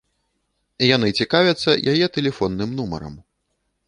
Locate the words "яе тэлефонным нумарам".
1.93-3.15